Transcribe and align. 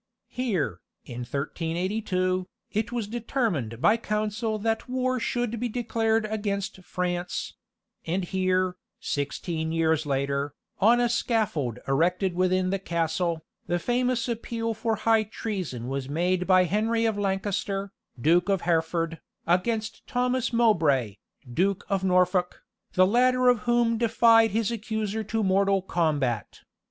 Here, 0.29 0.79
in 1.05 1.19
1382, 1.19 2.47
it 2.71 2.91
was 2.91 3.07
determined 3.07 3.79
by 3.79 3.97
council 3.97 4.57
that 4.57 4.89
war 4.89 5.19
should 5.19 5.59
be 5.59 5.69
declared 5.69 6.25
against 6.25 6.81
France; 6.83 7.53
and 8.07 8.23
here, 8.25 8.77
sixteen 8.99 9.71
years 9.71 10.07
later, 10.07 10.55
on 10.79 10.99
a 10.99 11.07
scaffold 11.07 11.77
erected 11.87 12.33
within 12.33 12.71
the 12.71 12.79
castle, 12.79 13.45
the 13.67 13.77
famous 13.77 14.27
appeal 14.27 14.73
for 14.73 14.95
high 14.95 15.21
treason 15.21 15.87
was 15.87 16.09
made 16.09 16.47
by 16.47 16.63
Henry 16.63 17.05
of 17.05 17.15
Lancaster, 17.15 17.91
Duke 18.19 18.49
of 18.49 18.61
Hereford, 18.61 19.21
against 19.45 20.07
Thomas 20.07 20.51
Mowbray, 20.51 21.17
Duke 21.53 21.85
of 21.89 22.03
Norfolk, 22.03 22.63
the 22.93 23.05
latter 23.05 23.49
of 23.49 23.59
whom 23.69 23.99
defied 23.99 24.49
his 24.49 24.71
accuser 24.71 25.23
to 25.25 25.43
mortal 25.43 25.83
combat. 25.83 26.61